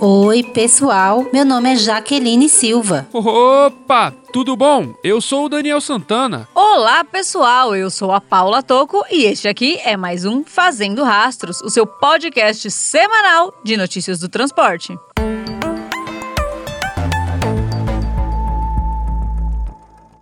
Oi, 0.00 0.42
pessoal. 0.42 1.26
Meu 1.32 1.44
nome 1.44 1.72
é 1.72 1.76
Jaqueline 1.76 2.48
Silva. 2.48 3.06
Opa, 3.12 4.12
tudo 4.32 4.56
bom? 4.56 4.94
Eu 5.02 5.20
sou 5.20 5.46
o 5.46 5.48
Daniel 5.48 5.80
Santana. 5.80 6.48
Olá, 6.54 7.04
pessoal. 7.04 7.74
Eu 7.74 7.88
sou 7.90 8.12
a 8.12 8.20
Paula 8.20 8.62
Toco 8.62 9.04
e 9.10 9.24
este 9.24 9.48
aqui 9.48 9.78
é 9.84 9.96
mais 9.96 10.24
um 10.24 10.44
Fazendo 10.44 11.02
Rastros, 11.04 11.60
o 11.62 11.70
seu 11.70 11.86
podcast 11.86 12.70
semanal 12.70 13.54
de 13.64 13.76
notícias 13.76 14.18
do 14.18 14.28
transporte. 14.28 14.94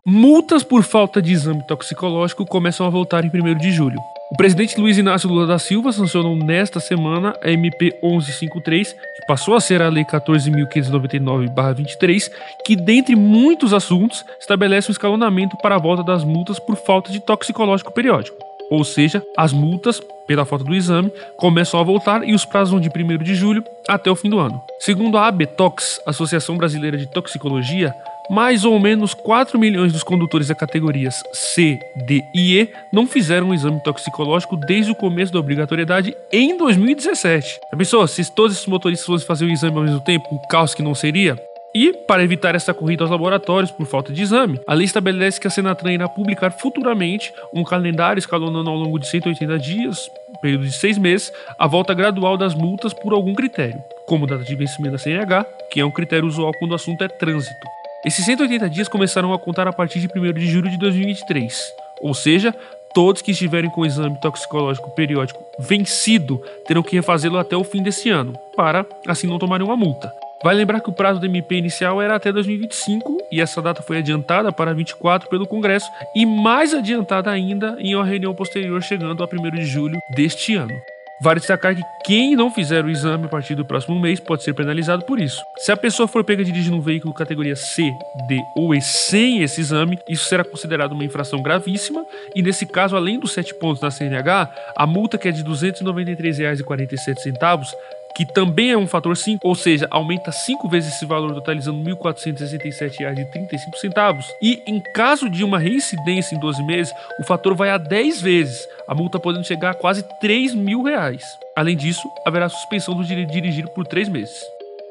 Multas 0.04 0.62
por 0.62 0.82
falta 0.82 1.22
de 1.22 1.32
exame 1.32 1.66
toxicológico 1.66 2.44
começam 2.44 2.86
a 2.86 2.90
voltar 2.90 3.24
em 3.24 3.28
1 3.28 3.54
de 3.56 3.72
julho. 3.72 3.98
O 4.32 4.34
presidente 4.34 4.80
Luiz 4.80 4.96
Inácio 4.96 5.28
Lula 5.28 5.46
da 5.46 5.58
Silva 5.58 5.92
sancionou 5.92 6.34
nesta 6.34 6.80
semana 6.80 7.36
a 7.42 7.50
MP 7.50 7.94
1153, 8.02 8.94
que 8.94 9.26
passou 9.28 9.54
a 9.54 9.60
ser 9.60 9.82
a 9.82 9.90
Lei 9.90 10.06
14.599-23, 10.06 12.30
que, 12.64 12.74
dentre 12.74 13.14
muitos 13.14 13.74
assuntos, 13.74 14.24
estabelece 14.40 14.90
um 14.90 14.92
escalonamento 14.92 15.54
para 15.58 15.74
a 15.74 15.78
volta 15.78 16.02
das 16.02 16.24
multas 16.24 16.58
por 16.58 16.76
falta 16.76 17.12
de 17.12 17.20
toxicológico 17.20 17.92
periódico. 17.92 18.38
Ou 18.70 18.82
seja, 18.84 19.22
as 19.36 19.52
multas, 19.52 20.00
pela 20.26 20.46
falta 20.46 20.64
do 20.64 20.74
exame, 20.74 21.12
começam 21.36 21.78
a 21.78 21.82
voltar 21.82 22.26
e 22.26 22.32
os 22.32 22.46
prazos 22.46 22.70
vão 22.70 22.80
de 22.80 22.88
1 22.88 23.18
de 23.18 23.34
julho 23.34 23.62
até 23.86 24.10
o 24.10 24.16
fim 24.16 24.30
do 24.30 24.38
ano. 24.38 24.62
Segundo 24.80 25.18
a 25.18 25.26
ABTOX, 25.26 26.00
Associação 26.06 26.56
Brasileira 26.56 26.96
de 26.96 27.06
Toxicologia, 27.06 27.94
mais 28.32 28.64
ou 28.64 28.78
menos 28.80 29.12
4 29.12 29.58
milhões 29.58 29.92
dos 29.92 30.02
condutores 30.02 30.48
da 30.48 30.54
categorias 30.54 31.22
C, 31.34 31.78
D 32.06 32.22
e 32.34 32.58
E 32.58 32.70
não 32.90 33.06
fizeram 33.06 33.48
um 33.48 33.54
exame 33.54 33.78
toxicológico 33.82 34.56
desde 34.56 34.90
o 34.90 34.94
começo 34.94 35.30
da 35.30 35.38
obrigatoriedade 35.38 36.16
em 36.32 36.56
2017. 36.56 37.60
A 37.70 37.76
pessoa, 37.76 38.08
se 38.08 38.34
todos 38.34 38.56
esses 38.56 38.66
motoristas 38.66 39.04
fossem 39.04 39.26
fazer 39.26 39.44
o 39.44 39.50
exame 39.50 39.76
ao 39.76 39.84
mesmo 39.84 40.00
tempo, 40.00 40.24
o 40.34 40.48
caos 40.48 40.74
que 40.74 40.82
não 40.82 40.94
seria? 40.94 41.36
E, 41.74 41.92
para 41.92 42.22
evitar 42.22 42.54
essa 42.54 42.72
corrida 42.72 43.04
aos 43.04 43.10
laboratórios 43.10 43.70
por 43.70 43.86
falta 43.86 44.14
de 44.14 44.22
exame, 44.22 44.58
a 44.66 44.72
lei 44.72 44.86
estabelece 44.86 45.38
que 45.38 45.46
a 45.46 45.50
Senatran 45.50 45.92
irá 45.92 46.08
publicar 46.08 46.52
futuramente 46.52 47.34
um 47.52 47.62
calendário 47.62 48.18
escalonando 48.18 48.70
ao 48.70 48.76
longo 48.76 48.98
de 48.98 49.08
180 49.08 49.58
dias, 49.58 50.10
período 50.40 50.64
de 50.64 50.72
seis 50.72 50.96
meses, 50.96 51.30
a 51.58 51.66
volta 51.66 51.92
gradual 51.92 52.38
das 52.38 52.54
multas 52.54 52.94
por 52.94 53.12
algum 53.12 53.34
critério, 53.34 53.82
como 54.06 54.26
data 54.26 54.44
de 54.44 54.54
vencimento 54.54 54.92
da 54.92 54.98
CNH, 54.98 55.44
que 55.70 55.80
é 55.80 55.84
um 55.84 55.90
critério 55.90 56.26
usual 56.26 56.52
quando 56.58 56.72
o 56.72 56.76
assunto 56.76 57.04
é 57.04 57.08
trânsito. 57.08 57.81
Esses 58.04 58.24
180 58.24 58.68
dias 58.68 58.88
começarão 58.88 59.32
a 59.32 59.38
contar 59.38 59.68
a 59.68 59.72
partir 59.72 60.00
de 60.00 60.08
1 60.08 60.32
de 60.32 60.46
julho 60.46 60.68
de 60.68 60.76
2023, 60.76 61.72
ou 62.00 62.12
seja, 62.12 62.52
todos 62.92 63.22
que 63.22 63.30
estiverem 63.30 63.70
com 63.70 63.82
o 63.82 63.86
exame 63.86 64.20
toxicológico 64.20 64.90
periódico 64.90 65.40
vencido 65.60 66.42
terão 66.66 66.82
que 66.82 66.96
refazê-lo 66.96 67.38
até 67.38 67.56
o 67.56 67.62
fim 67.62 67.80
desse 67.80 68.10
ano, 68.10 68.36
para 68.56 68.84
assim 69.06 69.28
não 69.28 69.38
tomarem 69.38 69.64
uma 69.64 69.76
multa. 69.76 70.12
Vale 70.42 70.58
lembrar 70.58 70.80
que 70.80 70.90
o 70.90 70.92
prazo 70.92 71.20
do 71.20 71.26
MP 71.26 71.54
inicial 71.54 72.02
era 72.02 72.16
até 72.16 72.32
2025 72.32 73.18
e 73.30 73.40
essa 73.40 73.62
data 73.62 73.80
foi 73.82 73.98
adiantada 73.98 74.50
para 74.50 74.74
24 74.74 75.30
pelo 75.30 75.46
Congresso 75.46 75.86
e 76.16 76.26
mais 76.26 76.74
adiantada 76.74 77.30
ainda 77.30 77.76
em 77.78 77.94
uma 77.94 78.04
reunião 78.04 78.34
posterior 78.34 78.82
chegando 78.82 79.22
a 79.22 79.28
1 79.32 79.50
de 79.52 79.64
julho 79.64 79.96
deste 80.16 80.56
ano. 80.56 80.74
Vale 81.20 81.38
destacar 81.38 81.74
que 81.74 81.82
quem 82.04 82.34
não 82.34 82.50
fizer 82.50 82.84
o 82.84 82.90
exame 82.90 83.26
a 83.26 83.28
partir 83.28 83.54
do 83.54 83.64
próximo 83.64 83.98
mês 83.98 84.18
pode 84.18 84.42
ser 84.42 84.54
penalizado 84.54 85.04
por 85.04 85.20
isso. 85.20 85.40
Se 85.58 85.70
a 85.70 85.76
pessoa 85.76 86.08
for 86.08 86.24
pega 86.24 86.44
dirigindo 86.44 86.76
um 86.76 86.80
veículo 86.80 87.14
categoria 87.14 87.54
C, 87.54 87.82
D 88.26 88.40
ou 88.56 88.74
E 88.74 88.82
sem 88.82 89.42
esse 89.42 89.60
exame, 89.60 89.98
isso 90.08 90.24
será 90.24 90.44
considerado 90.44 90.92
uma 90.92 91.04
infração 91.04 91.40
gravíssima 91.40 92.04
e 92.34 92.42
nesse 92.42 92.66
caso, 92.66 92.96
além 92.96 93.20
dos 93.20 93.32
7 93.32 93.54
pontos 93.54 93.80
na 93.80 93.90
CNH, 93.90 94.52
a 94.76 94.86
multa 94.86 95.16
que 95.16 95.28
é 95.28 95.30
de 95.30 95.42
R$ 95.42 95.48
293,47 95.48 97.70
que 98.14 98.26
também 98.26 98.70
é 98.70 98.76
um 98.76 98.86
fator 98.86 99.16
5, 99.16 99.46
ou 99.46 99.54
seja, 99.54 99.88
aumenta 99.90 100.30
5 100.30 100.68
vezes 100.68 100.94
esse 100.94 101.06
valor, 101.06 101.32
totalizando 101.34 101.82
R$ 101.82 101.96
1.467,35. 101.96 104.24
E 104.42 104.62
em 104.66 104.80
caso 104.94 105.30
de 105.30 105.44
uma 105.44 105.58
reincidência 105.58 106.36
em 106.36 106.40
12 106.40 106.62
meses, 106.64 106.92
o 107.18 107.24
fator 107.24 107.54
vai 107.54 107.70
a 107.70 107.78
10 107.78 108.20
vezes, 108.20 108.68
a 108.86 108.94
multa 108.94 109.18
podendo 109.18 109.46
chegar 109.46 109.70
a 109.70 109.74
quase 109.74 110.04
3 110.20 110.54
mil 110.54 110.82
reais. 110.82 111.24
Além 111.56 111.76
disso, 111.76 112.06
haverá 112.26 112.48
suspensão 112.48 112.94
do 112.94 113.04
direito 113.04 113.28
de 113.28 113.34
dirigir 113.34 113.68
por 113.68 113.86
3 113.86 114.08
meses. 114.08 114.42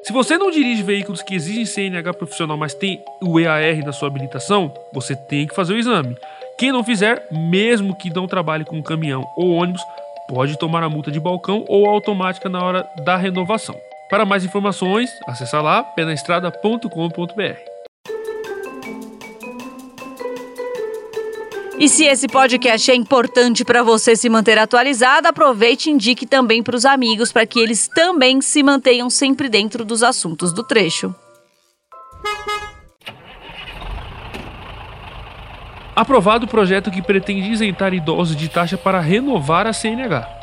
Se 0.03 0.11
você 0.11 0.35
não 0.35 0.49
dirige 0.49 0.81
veículos 0.81 1.21
que 1.21 1.35
exigem 1.35 1.63
CNH 1.63 2.13
profissional, 2.13 2.57
mas 2.57 2.73
tem 2.73 3.03
o 3.21 3.39
EAR 3.39 3.85
na 3.85 3.91
sua 3.91 4.07
habilitação, 4.07 4.73
você 4.91 5.15
tem 5.15 5.45
que 5.45 5.53
fazer 5.53 5.73
o 5.73 5.77
exame. 5.77 6.17
Quem 6.57 6.71
não 6.71 6.83
fizer, 6.83 7.27
mesmo 7.31 7.95
que 7.95 8.09
não 8.09 8.27
trabalhe 8.27 8.65
com 8.65 8.81
caminhão 8.81 9.23
ou 9.37 9.51
ônibus, 9.51 9.83
pode 10.31 10.57
tomar 10.57 10.81
a 10.81 10.89
multa 10.89 11.11
de 11.11 11.19
balcão 11.19 11.65
ou 11.67 11.89
automática 11.89 12.47
na 12.47 12.63
hora 12.63 12.89
da 13.03 13.17
renovação. 13.17 13.75
Para 14.09 14.25
mais 14.25 14.45
informações, 14.45 15.09
acesse 15.27 15.55
lá 15.57 15.83
penaestrada.com.br. 15.83 17.71
E 21.77 21.89
se 21.89 22.05
esse 22.05 22.27
podcast 22.27 22.91
é 22.91 22.95
importante 22.95 23.65
para 23.65 23.83
você 23.83 24.15
se 24.15 24.29
manter 24.29 24.57
atualizado, 24.57 25.27
aproveite 25.27 25.89
e 25.89 25.93
indique 25.93 26.25
também 26.25 26.63
para 26.63 26.77
os 26.77 26.85
amigos 26.85 27.31
para 27.31 27.45
que 27.45 27.59
eles 27.59 27.89
também 27.89 28.39
se 28.39 28.63
mantenham 28.63 29.09
sempre 29.09 29.49
dentro 29.49 29.83
dos 29.83 30.01
assuntos 30.01 30.53
do 30.53 30.63
trecho. 30.63 31.13
Aprovado 35.95 36.45
o 36.45 36.49
projeto 36.49 36.89
que 36.89 37.01
pretende 37.01 37.51
isentar 37.51 37.93
idosos 37.93 38.35
de 38.35 38.47
taxa 38.47 38.77
para 38.77 38.99
renovar 38.99 39.67
a 39.67 39.73
CNH. 39.73 40.39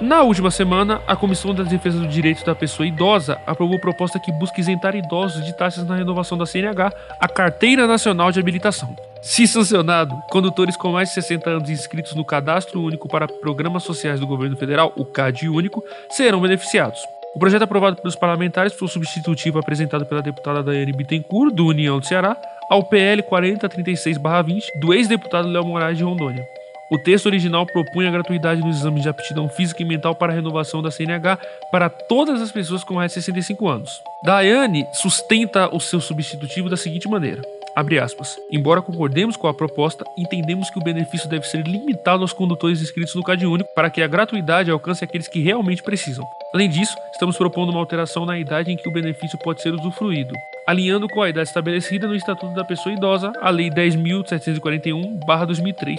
Na 0.00 0.22
última 0.22 0.50
semana, 0.50 1.00
a 1.06 1.14
Comissão 1.14 1.54
da 1.54 1.62
Defesa 1.62 2.00
do 2.00 2.08
Direito 2.08 2.44
da 2.44 2.54
Pessoa 2.54 2.86
Idosa 2.86 3.38
aprovou 3.46 3.78
proposta 3.78 4.18
que 4.18 4.32
busca 4.32 4.60
isentar 4.60 4.96
idosos 4.96 5.44
de 5.44 5.56
taxas 5.56 5.86
na 5.86 5.94
renovação 5.94 6.36
da 6.36 6.46
CNH, 6.46 6.90
a 7.20 7.28
Carteira 7.28 7.86
Nacional 7.86 8.32
de 8.32 8.40
Habilitação. 8.40 8.96
Se 9.20 9.46
sancionado, 9.46 10.20
condutores 10.28 10.76
com 10.76 10.90
mais 10.90 11.10
de 11.10 11.14
60 11.14 11.50
anos 11.50 11.70
inscritos 11.70 12.14
no 12.14 12.24
Cadastro 12.24 12.82
Único 12.82 13.06
para 13.06 13.28
Programas 13.28 13.84
Sociais 13.84 14.18
do 14.18 14.26
Governo 14.26 14.56
Federal, 14.56 14.92
o 14.96 15.04
CAD 15.04 15.48
Único, 15.48 15.84
serão 16.10 16.40
beneficiados. 16.40 17.00
O 17.34 17.38
projeto 17.38 17.62
aprovado 17.62 17.96
pelos 17.96 18.14
parlamentares 18.14 18.74
foi 18.74 18.86
o 18.86 18.90
substitutivo 18.90 19.58
apresentado 19.58 20.04
pela 20.04 20.20
deputada 20.20 20.62
Daiane 20.62 20.92
Bittencourt, 20.92 21.54
do 21.54 21.66
União 21.66 21.98
do 21.98 22.06
Ceará, 22.06 22.36
ao 22.68 22.84
PL 22.84 23.22
4036-20 23.22 24.60
do 24.80 24.92
ex-deputado 24.92 25.48
Léo 25.48 25.64
Moraes 25.64 25.96
de 25.96 26.04
Rondônia. 26.04 26.44
O 26.90 26.98
texto 26.98 27.24
original 27.24 27.64
propunha 27.64 28.10
a 28.10 28.12
gratuidade 28.12 28.60
nos 28.60 28.80
exames 28.80 29.02
de 29.02 29.08
aptidão 29.08 29.48
física 29.48 29.82
e 29.82 29.86
mental 29.86 30.14
para 30.14 30.30
a 30.30 30.34
renovação 30.34 30.82
da 30.82 30.90
CNH 30.90 31.38
para 31.70 31.88
todas 31.88 32.42
as 32.42 32.52
pessoas 32.52 32.84
com 32.84 32.94
mais 32.94 33.10
de 33.10 33.14
65 33.14 33.66
anos. 33.66 33.90
Daiane 34.22 34.84
sustenta 34.92 35.74
o 35.74 35.80
seu 35.80 36.02
substitutivo 36.02 36.68
da 36.68 36.76
seguinte 36.76 37.08
maneira: 37.08 37.40
Abre 37.74 37.98
aspas. 37.98 38.36
Embora 38.50 38.82
concordemos 38.82 39.38
com 39.38 39.48
a 39.48 39.54
proposta, 39.54 40.04
entendemos 40.18 40.68
que 40.68 40.78
o 40.78 40.84
benefício 40.84 41.30
deve 41.30 41.46
ser 41.46 41.66
limitado 41.66 42.22
aos 42.22 42.34
condutores 42.34 42.82
inscritos 42.82 43.14
no 43.14 43.22
Cade 43.22 43.46
Único 43.46 43.72
para 43.74 43.88
que 43.88 44.02
a 44.02 44.06
gratuidade 44.06 44.70
alcance 44.70 45.02
aqueles 45.02 45.28
que 45.28 45.40
realmente 45.40 45.82
precisam. 45.82 46.26
Além 46.54 46.68
disso, 46.68 46.94
estamos 47.10 47.38
propondo 47.38 47.70
uma 47.70 47.80
alteração 47.80 48.26
na 48.26 48.38
idade 48.38 48.70
em 48.70 48.76
que 48.76 48.86
o 48.86 48.92
benefício 48.92 49.38
pode 49.38 49.62
ser 49.62 49.72
usufruído, 49.72 50.34
alinhando 50.66 51.08
com 51.08 51.22
a 51.22 51.30
idade 51.30 51.48
estabelecida 51.48 52.06
no 52.06 52.14
Estatuto 52.14 52.54
da 52.54 52.62
Pessoa 52.62 52.94
Idosa, 52.94 53.32
a 53.40 53.48
Lei 53.48 53.70
10.741-2003. 53.70 55.98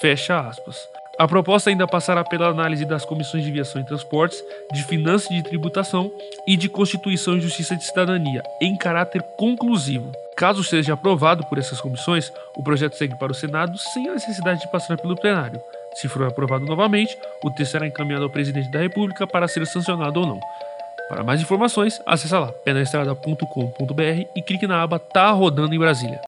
Fecha 0.00 0.40
aspas. 0.40 0.88
A 1.18 1.28
proposta 1.28 1.68
ainda 1.68 1.86
passará 1.86 2.24
pela 2.24 2.46
análise 2.46 2.86
das 2.86 3.04
comissões 3.04 3.44
de 3.44 3.50
viação 3.50 3.82
e 3.82 3.84
transportes, 3.84 4.42
de 4.72 4.82
finanças 4.84 5.30
e 5.30 5.34
de 5.34 5.42
tributação 5.42 6.10
e 6.46 6.56
de 6.56 6.70
Constituição 6.70 7.36
e 7.36 7.42
Justiça 7.42 7.76
de 7.76 7.84
Cidadania, 7.84 8.42
em 8.58 8.74
caráter 8.78 9.20
conclusivo. 9.36 10.10
Caso 10.34 10.64
seja 10.64 10.94
aprovado 10.94 11.44
por 11.44 11.58
essas 11.58 11.78
comissões, 11.78 12.32
o 12.56 12.62
projeto 12.62 12.96
segue 12.96 13.18
para 13.18 13.32
o 13.32 13.34
Senado 13.34 13.76
sem 13.76 14.08
a 14.08 14.14
necessidade 14.14 14.60
de 14.60 14.72
passar 14.72 14.96
pelo 14.96 15.14
plenário. 15.14 15.60
Se 15.94 16.08
for 16.08 16.26
aprovado 16.26 16.64
novamente, 16.64 17.16
o 17.42 17.50
texto 17.50 17.72
será 17.72 17.86
encaminhado 17.86 18.24
ao 18.24 18.30
presidente 18.30 18.70
da 18.70 18.80
República 18.80 19.26
para 19.26 19.48
ser 19.48 19.66
sancionado 19.66 20.20
ou 20.20 20.26
não. 20.26 20.40
Para 21.08 21.24
mais 21.24 21.40
informações, 21.40 22.00
acesse 22.06 22.32
lá 22.32 22.52
penaestrada.com.br 22.64 24.02
e 24.36 24.42
clique 24.42 24.66
na 24.66 24.82
aba 24.82 24.98
Tá 24.98 25.30
Rodando 25.30 25.74
em 25.74 25.78
Brasília. 25.78 26.20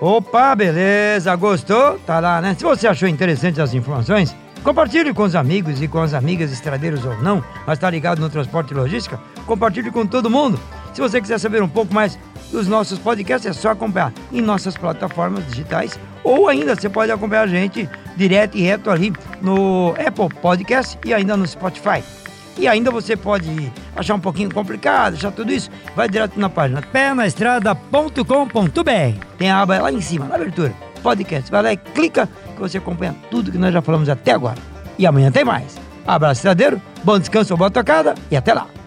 Opa, 0.00 0.54
beleza, 0.54 1.34
gostou? 1.36 1.98
Tá 2.00 2.20
lá, 2.20 2.40
né? 2.40 2.54
Se 2.58 2.64
você 2.64 2.88
achou 2.88 3.08
interessante 3.08 3.60
as 3.60 3.72
informações, 3.72 4.36
Compartilhe 4.62 5.12
com 5.12 5.24
os 5.24 5.34
amigos 5.34 5.82
e 5.82 5.88
com 5.88 5.98
as 5.98 6.14
amigas 6.14 6.52
estradeiros 6.52 7.04
ou 7.04 7.20
não, 7.20 7.44
mas 7.66 7.78
está 7.78 7.90
ligado 7.90 8.20
no 8.20 8.30
transporte 8.30 8.70
e 8.70 8.76
logística? 8.76 9.18
Compartilhe 9.44 9.90
com 9.90 10.06
todo 10.06 10.30
mundo. 10.30 10.58
Se 10.94 11.00
você 11.00 11.20
quiser 11.20 11.40
saber 11.40 11.60
um 11.62 11.68
pouco 11.68 11.92
mais 11.92 12.16
dos 12.52 12.68
nossos 12.68 12.98
podcasts, 12.98 13.50
é 13.50 13.52
só 13.52 13.70
acompanhar 13.70 14.12
em 14.30 14.40
nossas 14.40 14.76
plataformas 14.76 15.44
digitais 15.46 15.98
ou 16.22 16.48
ainda 16.48 16.76
você 16.76 16.88
pode 16.88 17.10
acompanhar 17.10 17.42
a 17.42 17.46
gente 17.46 17.88
direto 18.16 18.56
e 18.56 18.62
reto 18.62 18.90
ali 18.90 19.12
no 19.40 19.94
Apple 19.98 20.28
Podcast 20.40 20.98
e 21.04 21.12
ainda 21.12 21.36
no 21.36 21.46
Spotify. 21.46 22.02
E 22.58 22.68
ainda 22.68 22.90
você 22.90 23.16
pode 23.16 23.72
achar 23.96 24.14
um 24.14 24.20
pouquinho 24.20 24.52
complicado, 24.52 25.14
achar 25.14 25.32
tudo 25.32 25.52
isso, 25.52 25.70
vai 25.96 26.08
direto 26.08 26.38
na 26.38 26.50
página 26.50 26.82
pernaestrada.com.br. 26.82 29.26
Tem 29.38 29.50
a 29.50 29.62
aba 29.62 29.80
lá 29.80 29.90
em 29.90 30.02
cima, 30.02 30.26
na 30.26 30.34
abertura, 30.34 30.72
podcast. 31.02 31.50
Vai 31.50 31.62
lá 31.62 31.72
e 31.72 31.76
clica 31.78 32.28
que 32.54 32.60
você 32.60 32.78
acompanha 32.78 33.16
tudo 33.30 33.50
que 33.50 33.58
nós 33.58 33.72
já 33.72 33.80
falamos 33.80 34.08
até 34.08 34.32
agora. 34.32 34.58
E 34.98 35.06
amanhã 35.06 35.32
tem 35.32 35.44
mais. 35.44 35.80
Abraço, 36.06 36.40
estradeiro, 36.40 36.80
bom 37.02 37.18
descanso, 37.18 37.56
boa 37.56 37.70
tocada 37.70 38.14
e 38.30 38.36
até 38.36 38.52
lá. 38.52 38.81